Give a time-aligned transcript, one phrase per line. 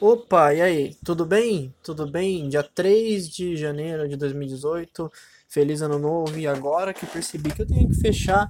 [0.00, 0.94] Opa, e aí?
[1.04, 1.74] Tudo bem?
[1.82, 2.48] Tudo bem?
[2.48, 5.10] Dia 3 de janeiro de 2018.
[5.48, 6.38] Feliz ano novo.
[6.38, 8.48] E agora que percebi que eu tenho que fechar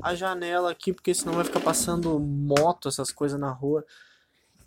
[0.00, 3.84] a janela aqui, porque senão vai ficar passando moto, essas coisas na rua.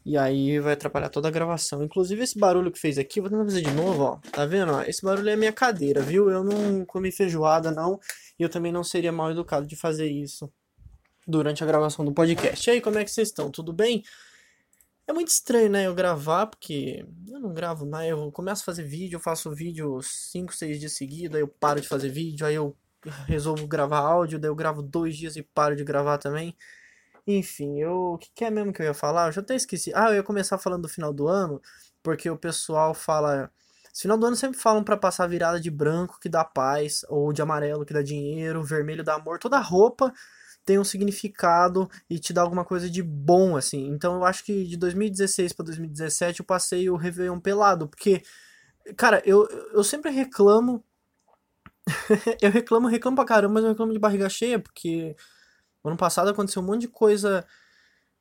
[0.05, 1.81] E aí vai atrapalhar toda a gravação.
[1.81, 4.19] Inclusive esse barulho que fez aqui, vou tentar fazer de novo, ó.
[4.33, 4.73] Tá vendo?
[4.73, 4.81] Ó?
[4.81, 6.29] Esse barulho é a minha cadeira, viu?
[6.29, 8.01] Eu não comi feijoada, não.
[8.37, 10.51] E eu também não seria mal educado de fazer isso
[11.25, 12.69] durante a gravação do podcast.
[12.69, 13.49] E aí, como é que vocês estão?
[13.49, 14.03] Tudo bem?
[15.07, 18.83] É muito estranho, né, eu gravar, porque eu não gravo mais, eu começo a fazer
[18.83, 22.55] vídeo, eu faço vídeo 5, 6 dias seguidos, aí eu paro de fazer vídeo, aí
[22.55, 22.75] eu
[23.27, 26.55] resolvo gravar áudio, daí eu gravo dois dias e paro de gravar também.
[27.27, 28.13] Enfim, eu.
[28.13, 29.27] O que, é mesmo que eu ia falar?
[29.27, 29.91] Eu já até esqueci.
[29.95, 31.61] Ah, eu ia começar falando do final do ano,
[32.03, 33.51] porque o pessoal fala.
[33.95, 37.41] Final do ano sempre falam para passar virada de branco que dá paz, ou de
[37.41, 40.11] amarelo que dá dinheiro, vermelho dá amor, toda roupa
[40.65, 43.87] tem um significado e te dá alguma coisa de bom, assim.
[43.87, 48.23] Então eu acho que de 2016 para 2017 eu passei o Réveillon pelado, porque,
[48.97, 50.83] cara, eu, eu sempre reclamo.
[52.41, 55.15] eu reclamo, reclamo pra caramba, mas eu reclamo de barriga cheia, porque
[55.83, 57.45] ano passado aconteceu um monte de coisa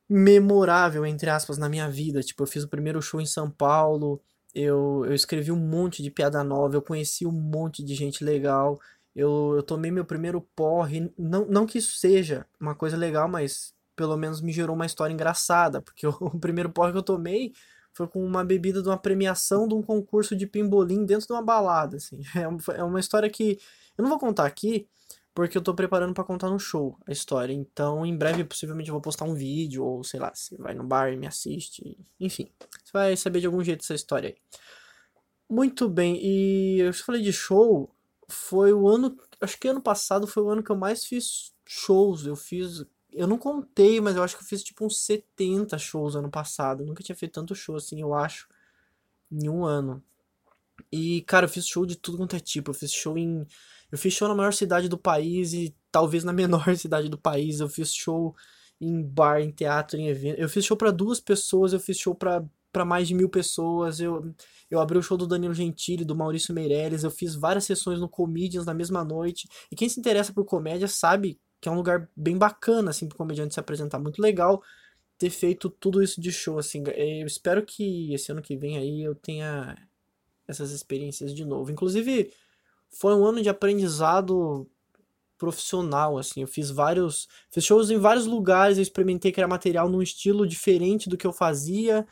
[0.07, 2.21] memorável, entre aspas, na minha vida.
[2.21, 4.21] Tipo, eu fiz o primeiro show em São Paulo,
[4.53, 8.79] eu, eu escrevi um monte de piada nova, eu conheci um monte de gente legal.
[9.15, 11.11] Eu, eu tomei meu primeiro porre.
[11.17, 15.13] Não, não que isso seja uma coisa legal, mas pelo menos me gerou uma história
[15.13, 15.81] engraçada.
[15.81, 17.53] Porque o, primeiro porre que eu tomei
[17.93, 21.41] foi com uma bebida de uma premiação de um concurso de pimbolim dentro de uma
[21.41, 21.97] balada.
[21.97, 22.21] Assim.
[22.35, 23.57] É, é uma história que
[23.97, 24.89] eu não vou contar aqui,
[25.33, 27.53] porque eu tô preparando para contar no show a história.
[27.53, 30.83] Então, em breve, possivelmente, eu vou postar um vídeo, ou sei lá, você vai no
[30.83, 31.97] bar e me assiste.
[32.19, 32.49] Enfim,
[32.83, 34.35] você vai saber de algum jeito essa história aí.
[35.49, 37.94] Muito bem, e eu falei de show,
[38.29, 39.17] foi o ano.
[39.41, 42.25] Acho que ano passado foi o ano que eu mais fiz shows.
[42.25, 42.85] Eu fiz.
[43.11, 46.83] Eu não contei, mas eu acho que eu fiz tipo uns 70 shows ano passado.
[46.83, 48.47] Eu nunca tinha feito tanto show assim, eu acho,
[49.31, 50.03] em um ano.
[50.91, 52.71] E, cara, eu fiz show de tudo quanto é tipo.
[52.71, 53.45] Eu fiz show em.
[53.91, 57.59] Eu fiz show na maior cidade do país e talvez na menor cidade do país.
[57.59, 58.35] Eu fiz show
[58.79, 60.39] em bar, em teatro, em evento.
[60.39, 62.43] Eu fiz show para duas pessoas, eu fiz show para
[62.75, 64.01] para mais de mil pessoas.
[64.01, 64.35] Eu,
[64.69, 67.05] eu abri o show do Danilo Gentili, do Maurício Meirelles.
[67.05, 69.47] Eu fiz várias sessões no Comedians na mesma noite.
[69.71, 73.17] E quem se interessa por comédia sabe que é um lugar bem bacana, assim, pro
[73.17, 73.97] comediante se apresentar.
[73.97, 74.61] Muito legal
[75.17, 76.83] ter feito tudo isso de show, assim.
[76.97, 79.77] Eu espero que esse ano que vem aí eu tenha
[80.45, 81.71] essas experiências de novo.
[81.71, 82.29] Inclusive,
[82.89, 84.69] foi um ano de aprendizado
[85.37, 86.41] profissional, assim.
[86.41, 87.29] Eu fiz vários.
[87.49, 91.31] Fiz shows em vários lugares, eu experimentei criar material num estilo diferente do que eu
[91.31, 92.05] fazia.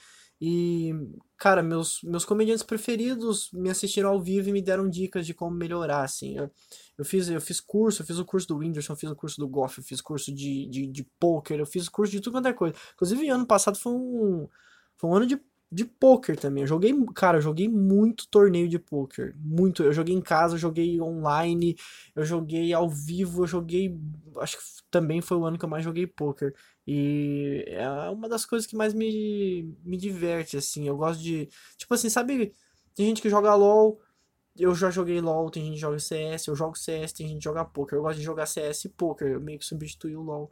[0.45, 0.93] E,
[1.37, 5.55] cara, meus, meus comediantes preferidos me assistiram ao vivo e me deram dicas de como
[5.55, 6.37] melhorar, assim.
[6.37, 6.51] Eu,
[6.97, 9.39] eu, fiz, eu fiz curso, eu fiz o curso do Whindersson, eu fiz o curso
[9.39, 12.49] do Goff, eu fiz curso de, de, de poker, eu fiz curso de tudo quanto
[12.49, 12.75] é coisa.
[12.93, 14.49] Inclusive, ano passado foi um,
[14.97, 15.39] foi um ano de
[15.73, 16.63] de poker também.
[16.63, 19.81] Eu joguei, cara, eu joguei muito torneio de poker, muito.
[19.83, 21.75] Eu joguei em casa, eu joguei online,
[22.15, 23.97] eu joguei ao vivo, eu joguei,
[24.37, 26.53] acho que também foi o ano que eu mais joguei poker.
[26.85, 30.87] E é uma das coisas que mais me me diverte assim.
[30.87, 32.53] Eu gosto de, tipo assim, sabe,
[32.95, 33.99] tem gente que joga LoL,
[34.57, 37.43] eu já joguei LoL, tem gente que joga CS, eu jogo CS, tem gente que
[37.43, 37.97] joga poker.
[37.97, 40.49] Eu gosto de jogar CS e poker, eu meio que substituí o LoL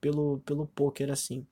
[0.00, 1.46] pelo pelo poker assim.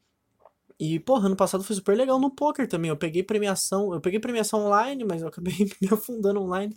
[0.79, 2.89] E, porra, ano passado foi super legal no poker também.
[2.89, 6.75] Eu peguei premiação, eu peguei premiação online, mas eu acabei me afundando online.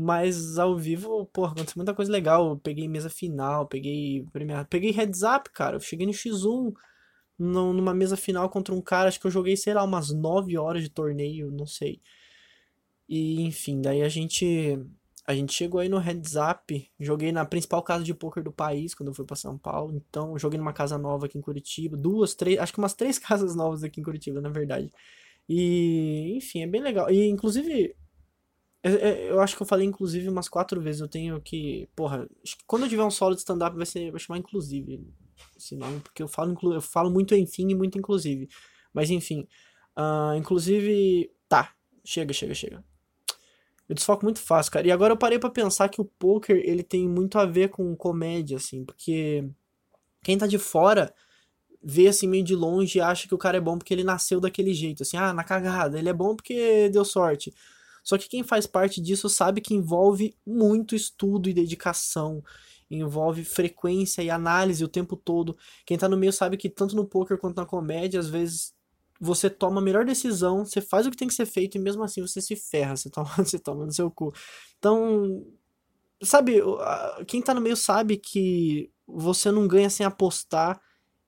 [0.00, 2.50] Mas ao vivo, porra, aconteceu muita coisa legal.
[2.50, 5.74] Eu peguei mesa final, peguei premiação, peguei heads up, cara.
[5.74, 6.72] Eu cheguei no X1
[7.36, 10.82] numa mesa final contra um cara, acho que eu joguei, sei lá, umas 9 horas
[10.82, 12.00] de torneio, não sei.
[13.08, 14.78] E enfim, daí a gente
[15.26, 18.94] a gente chegou aí no Heads Up, joguei na principal casa de poker do país
[18.94, 19.94] quando eu fui para São Paulo.
[19.94, 23.54] Então, joguei numa casa nova aqui em Curitiba, duas, três, acho que umas três casas
[23.56, 24.92] novas aqui em Curitiba, na verdade.
[25.48, 27.10] E, enfim, é bem legal.
[27.10, 27.96] E, inclusive,
[28.82, 31.00] é, é, eu acho que eu falei inclusive umas quatro vezes.
[31.00, 32.28] Eu tenho que, porra,
[32.66, 35.06] quando eu tiver um solo de stand-up vai ser, vai chamar inclusive
[35.56, 38.48] esse nome, porque eu falo, eu falo muito enfim e muito inclusive.
[38.92, 39.46] Mas enfim,
[39.96, 41.72] uh, inclusive, tá,
[42.04, 42.84] chega, chega, chega.
[43.88, 44.86] Eu desfoco muito fácil, cara.
[44.86, 47.96] E agora eu parei para pensar que o poker, ele tem muito a ver com
[47.96, 49.48] comédia, assim, porque
[50.22, 51.12] quem tá de fora
[51.82, 54.40] vê assim meio de longe e acha que o cara é bom porque ele nasceu
[54.40, 57.54] daquele jeito, assim, ah, na cagada, ele é bom porque deu sorte.
[58.08, 62.42] Só que quem faz parte disso sabe que envolve muito estudo e dedicação,
[62.90, 65.54] envolve frequência e análise o tempo todo.
[65.84, 68.72] Quem tá no meio sabe que tanto no poker quanto na comédia, às vezes
[69.20, 72.02] você toma a melhor decisão, você faz o que tem que ser feito e mesmo
[72.02, 74.32] assim você se ferra, você toma, você toma no seu cu.
[74.78, 75.44] Então,
[76.22, 76.62] sabe,
[77.26, 80.80] quem tá no meio sabe que você não ganha sem apostar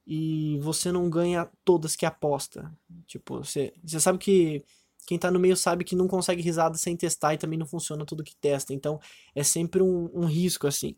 [0.07, 2.73] e você não ganha todas que aposta.
[3.07, 4.65] Tipo, você, você sabe que
[5.11, 8.07] quem tá no meio sabe que não consegue risada sem testar e também não funciona
[8.07, 8.73] tudo que testa.
[8.73, 9.01] Então
[9.35, 10.95] é sempre um, um risco, assim.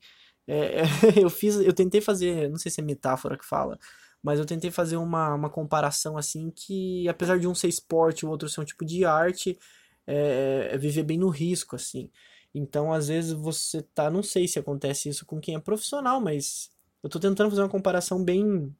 [0.46, 0.82] É,
[1.18, 3.78] eu fiz, eu tentei fazer, não sei se é metáfora que fala,
[4.22, 8.28] mas eu tentei fazer uma, uma comparação assim que, apesar de um ser esporte, o
[8.28, 9.58] outro ser um tipo de arte,
[10.06, 12.10] é, é viver bem no risco, assim.
[12.54, 16.70] Então, às vezes você tá, não sei se acontece isso com quem é profissional, mas
[17.02, 18.76] eu tô tentando fazer uma comparação bem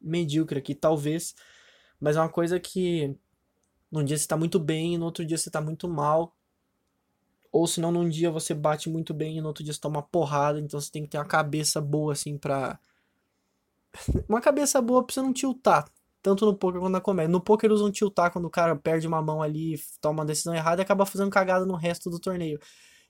[0.00, 1.34] medíocre aqui, talvez,
[2.00, 3.14] mas é uma coisa que
[3.94, 6.34] num dia você tá muito bem e no outro dia você tá muito mal.
[7.52, 10.58] Ou senão num dia você bate muito bem e no outro dia você toma porrada,
[10.58, 12.78] então você tem que ter uma cabeça boa assim pra.
[14.28, 15.88] uma cabeça boa pra você não tiltar.
[16.20, 17.30] Tanto no poker quanto na comédia.
[17.30, 20.82] No poker usam tiltar quando o cara perde uma mão ali, toma uma decisão errada
[20.82, 22.58] e acaba fazendo cagada no resto do torneio.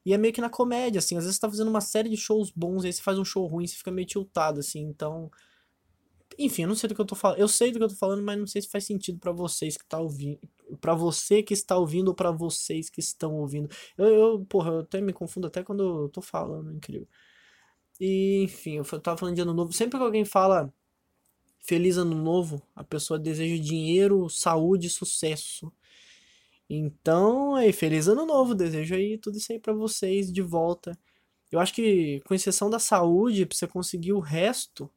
[0.04, 2.16] E é meio que na comédia, assim, às vezes você tá fazendo uma série de
[2.16, 5.30] shows bons, aí você faz um show ruim, você fica meio tiltado, assim, então.
[6.38, 7.38] Enfim, eu não sei do que eu tô falando.
[7.38, 9.76] Eu sei do que eu tô falando, mas não sei se faz sentido para vocês
[9.76, 10.38] que tá ouvindo.
[10.80, 13.68] para você que está ouvindo ou para vocês que estão ouvindo.
[13.96, 17.08] Eu, eu, porra, eu até me confundo até quando eu tô falando, incrível.
[18.00, 19.72] E, enfim, eu tava falando de ano novo.
[19.72, 20.72] Sempre que alguém fala
[21.60, 25.72] feliz ano novo, a pessoa deseja dinheiro, saúde e sucesso.
[26.68, 28.54] Então, aí, feliz ano novo.
[28.54, 30.98] Desejo aí tudo isso aí para vocês de volta.
[31.50, 34.90] Eu acho que, com exceção da saúde, pra você conseguir o resto,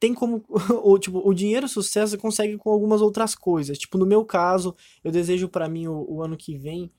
[0.00, 0.42] tem como.
[0.82, 3.78] o, tipo, o dinheiro o sucesso você consegue com algumas outras coisas.
[3.78, 4.74] Tipo, no meu caso,
[5.04, 6.90] eu desejo para mim o, o, ano que vem.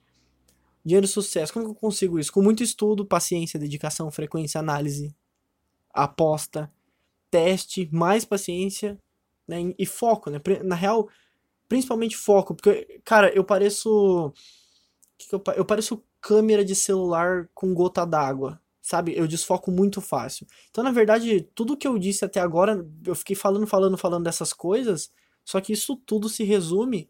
[0.85, 1.51] Dinheiro e sucesso.
[1.51, 2.31] Como que eu consigo isso?
[2.31, 5.13] Com muito estudo, paciência, dedicação, frequência, análise,
[5.91, 6.71] aposta,
[7.29, 8.97] teste, mais paciência
[9.47, 10.39] né, e foco, né?
[10.63, 11.09] Na real,
[11.67, 14.31] principalmente foco, porque, cara, eu pareço.
[15.55, 19.15] Eu pareço câmera de celular com gota d'água sabe?
[19.15, 20.47] Eu desfoco muito fácil.
[20.69, 24.51] Então, na verdade, tudo que eu disse até agora, eu fiquei falando, falando, falando dessas
[24.53, 25.11] coisas,
[25.45, 27.09] só que isso tudo se resume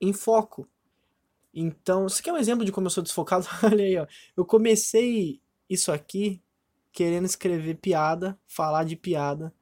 [0.00, 0.66] em foco.
[1.52, 3.46] Então, você quer um exemplo de como eu sou desfocado?
[3.64, 4.06] Olha aí, ó.
[4.36, 6.42] Eu comecei isso aqui
[6.92, 9.52] querendo escrever piada, falar de piada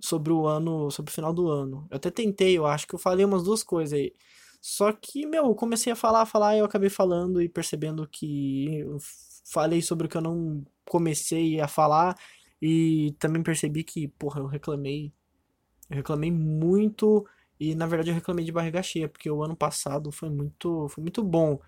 [0.00, 1.86] sobre o ano, sobre o final do ano.
[1.90, 4.14] Eu até tentei, eu acho que eu falei umas duas coisas aí.
[4.60, 8.84] Só que, meu, eu comecei a falar, falar, e eu acabei falando e percebendo que
[9.50, 12.16] falei sobre o que eu não comecei a falar
[12.60, 15.12] e também percebi que, porra, eu reclamei.
[15.88, 17.26] Eu reclamei muito
[17.58, 21.02] e na verdade eu reclamei de barriga cheia, porque o ano passado foi muito, foi
[21.02, 21.60] muito bom.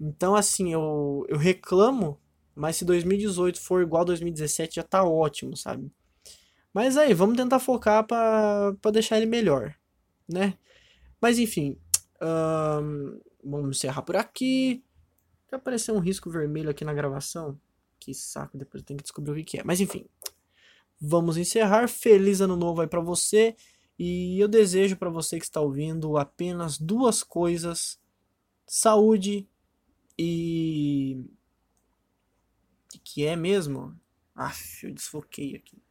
[0.00, 2.20] Então, assim, eu, eu reclamo,
[2.54, 5.90] mas se 2018 for igual a 2017 já tá ótimo, sabe?
[6.72, 9.74] Mas aí, vamos tentar focar pra deixar ele melhor,
[10.28, 10.54] né?
[11.20, 11.76] Mas enfim,
[13.42, 14.84] vamos encerrar por aqui.
[15.50, 17.58] Já apareceu um risco vermelho aqui na gravação.
[17.98, 19.64] Que saco, depois eu tenho que descobrir o que é.
[19.64, 20.06] Mas enfim,
[21.00, 21.88] vamos encerrar.
[21.88, 23.56] Feliz ano novo aí pra você.
[23.98, 27.98] E eu desejo para você que está ouvindo apenas duas coisas:
[28.66, 29.48] saúde
[30.16, 31.24] e.
[32.94, 33.98] O que é mesmo?
[34.34, 34.52] Ah,
[34.82, 35.82] eu desfoquei aqui.